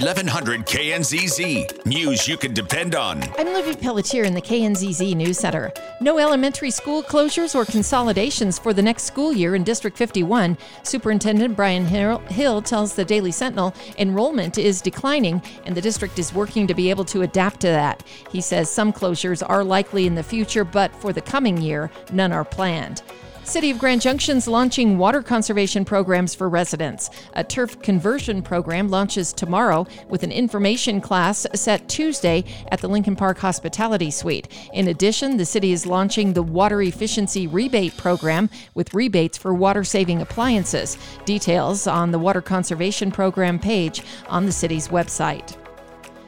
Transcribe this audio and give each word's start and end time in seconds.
1100 0.00 0.66
KNZZ. 0.66 1.86
News 1.86 2.26
you 2.26 2.36
can 2.36 2.52
depend 2.52 2.96
on. 2.96 3.22
I'm 3.38 3.46
Libby 3.46 3.76
Pelletier 3.80 4.24
in 4.24 4.34
the 4.34 4.42
KNZZ 4.42 5.14
News 5.14 5.38
Center. 5.38 5.72
No 6.00 6.18
elementary 6.18 6.72
school 6.72 7.02
closures 7.02 7.54
or 7.54 7.64
consolidations 7.64 8.58
for 8.58 8.72
the 8.72 8.82
next 8.82 9.04
school 9.04 9.32
year 9.32 9.54
in 9.54 9.62
District 9.62 9.96
51. 9.96 10.58
Superintendent 10.82 11.54
Brian 11.54 11.86
Hill 11.86 12.62
tells 12.62 12.94
the 12.94 13.04
Daily 13.04 13.30
Sentinel 13.30 13.72
enrollment 13.96 14.58
is 14.58 14.80
declining 14.80 15.40
and 15.64 15.76
the 15.76 15.80
district 15.80 16.18
is 16.18 16.34
working 16.34 16.66
to 16.66 16.74
be 16.74 16.90
able 16.90 17.04
to 17.04 17.22
adapt 17.22 17.60
to 17.60 17.68
that. 17.68 18.02
He 18.30 18.40
says 18.40 18.68
some 18.68 18.92
closures 18.92 19.48
are 19.48 19.62
likely 19.62 20.08
in 20.08 20.16
the 20.16 20.24
future, 20.24 20.64
but 20.64 20.94
for 20.96 21.12
the 21.12 21.22
coming 21.22 21.58
year, 21.58 21.88
none 22.12 22.32
are 22.32 22.44
planned. 22.44 23.02
City 23.44 23.70
of 23.70 23.78
Grand 23.78 24.00
Junction's 24.00 24.48
launching 24.48 24.96
water 24.96 25.22
conservation 25.22 25.84
programs 25.84 26.34
for 26.34 26.48
residents. 26.48 27.10
A 27.34 27.44
turf 27.44 27.80
conversion 27.82 28.40
program 28.42 28.88
launches 28.88 29.34
tomorrow 29.34 29.86
with 30.08 30.22
an 30.22 30.32
information 30.32 31.00
class 31.00 31.46
set 31.54 31.86
Tuesday 31.88 32.42
at 32.72 32.80
the 32.80 32.88
Lincoln 32.88 33.14
Park 33.14 33.38
Hospitality 33.38 34.10
Suite. 34.10 34.48
In 34.72 34.88
addition, 34.88 35.36
the 35.36 35.44
city 35.44 35.72
is 35.72 35.84
launching 35.84 36.32
the 36.32 36.42
Water 36.42 36.80
Efficiency 36.80 37.46
Rebate 37.46 37.96
Program 37.98 38.48
with 38.74 38.94
rebates 38.94 39.36
for 39.36 39.52
water 39.52 39.84
saving 39.84 40.22
appliances. 40.22 40.96
Details 41.26 41.86
on 41.86 42.12
the 42.12 42.18
Water 42.18 42.42
Conservation 42.42 43.12
Program 43.12 43.58
page 43.58 44.02
on 44.28 44.46
the 44.46 44.52
city's 44.52 44.88
website. 44.88 45.56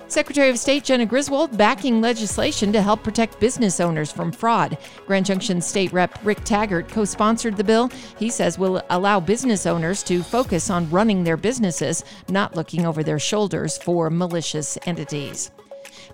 Secretary 0.08 0.48
of 0.48 0.58
State 0.58 0.84
Jena 0.84 1.04
Griswold 1.04 1.58
backing 1.58 2.00
legislation 2.00 2.72
to 2.72 2.80
help 2.80 3.02
protect 3.02 3.40
business 3.40 3.80
owners 3.80 4.12
from 4.12 4.30
fraud. 4.30 4.78
Grand 5.04 5.26
Junction 5.26 5.60
State 5.60 5.92
Rep 5.92 6.18
Rick 6.24 6.44
Taggart 6.44 6.88
co 6.88 7.04
sponsored 7.04 7.56
the 7.56 7.64
bill. 7.64 7.90
He 8.18 8.30
says 8.30 8.58
will 8.58 8.82
allow 8.90 9.18
business 9.18 9.66
owners 9.66 10.04
to 10.04 10.22
focus 10.22 10.70
on 10.70 10.88
running 10.90 11.24
their 11.24 11.36
businesses, 11.36 12.04
not 12.28 12.54
looking 12.54 12.86
over 12.86 13.02
their 13.02 13.18
shoulders 13.18 13.78
for 13.78 14.08
malicious 14.08 14.78
entities. 14.86 15.50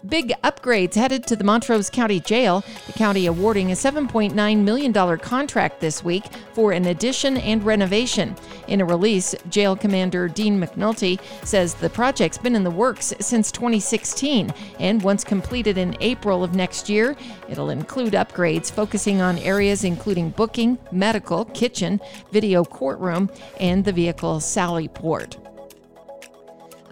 Big 0.06 0.32
upgrades 0.42 0.94
headed 0.94 1.26
to 1.26 1.36
the 1.36 1.44
Montrose 1.44 1.90
County 1.90 2.20
Jail. 2.20 2.64
The 2.86 2.92
county 2.92 3.26
awarding 3.26 3.70
a 3.70 3.74
$7.9 3.74 4.58
million 4.58 5.18
contract 5.18 5.80
this 5.80 6.02
week 6.02 6.24
for 6.52 6.72
an 6.72 6.86
addition 6.86 7.36
and 7.38 7.62
renovation. 7.64 8.36
In 8.68 8.80
a 8.80 8.84
release, 8.84 9.34
Jail 9.48 9.76
Commander 9.76 10.28
Dean 10.28 10.60
McNulty 10.60 11.20
says 11.44 11.74
the 11.74 11.90
project's 11.90 12.38
been 12.38 12.56
in 12.56 12.64
the 12.64 12.70
works 12.70 13.12
since 13.20 13.52
2016, 13.52 14.52
and 14.78 15.02
once 15.02 15.24
completed 15.24 15.78
in 15.78 15.96
April 16.00 16.42
of 16.42 16.54
next 16.54 16.88
year, 16.88 17.16
it'll 17.48 17.70
include 17.70 18.14
upgrades 18.14 18.70
focusing 18.70 19.20
on 19.20 19.38
areas 19.38 19.84
including 19.84 20.30
booking, 20.30 20.78
medical, 20.90 21.44
kitchen, 21.46 22.00
video 22.30 22.64
courtroom, 22.64 23.30
and 23.60 23.84
the 23.84 23.92
vehicle 23.92 24.40
sally 24.40 24.88
port. 24.88 25.36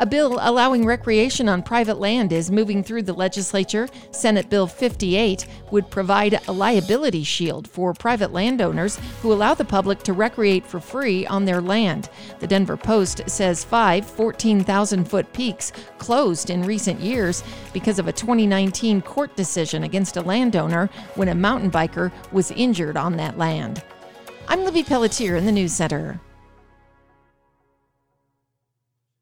A 0.01 0.07
bill 0.07 0.39
allowing 0.41 0.87
recreation 0.87 1.47
on 1.47 1.63
private 1.63 2.01
land 2.01 2.33
is 2.33 2.51
moving 2.51 2.83
through 2.83 3.03
the 3.03 3.13
legislature. 3.13 3.87
Senate 4.13 4.49
Bill 4.49 4.67
58 4.67 5.47
would 5.73 5.91
provide 5.91 6.41
a 6.49 6.53
liability 6.53 7.23
shield 7.23 7.69
for 7.69 7.93
private 7.93 8.33
landowners 8.33 8.99
who 9.21 9.31
allow 9.31 9.53
the 9.53 9.63
public 9.63 10.03
to 10.05 10.15
recreate 10.15 10.65
for 10.67 10.81
free 10.81 11.27
on 11.27 11.45
their 11.45 11.61
land. 11.61 12.09
The 12.39 12.47
Denver 12.47 12.79
Post 12.79 13.29
says 13.29 13.63
five 13.63 14.07
14,000 14.07 15.05
foot 15.05 15.31
peaks 15.35 15.71
closed 15.99 16.49
in 16.49 16.63
recent 16.63 17.01
years 17.01 17.45
because 17.75 17.99
of 17.99 18.09
a 18.09 18.13
2019 18.13 19.03
court 19.03 19.37
decision 19.37 19.85
against 19.85 20.17
a 20.17 20.23
landowner 20.23 20.89
when 21.17 21.29
a 21.29 21.35
mountain 21.35 21.71
biker 21.71 22.11
was 22.33 22.53
injured 22.53 22.97
on 22.97 23.19
that 23.19 23.37
land. 23.37 23.83
I'm 24.49 24.65
Libby 24.65 24.83
Pelletier 24.83 25.37
in 25.37 25.45
the 25.45 25.53
News 25.53 25.75
Center. 25.75 26.23